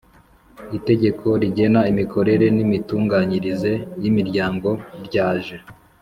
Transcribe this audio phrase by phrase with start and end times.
[0.77, 4.69] itegeko rigena imikorere n imitunganyirize y imiryango
[5.05, 5.55] ryaje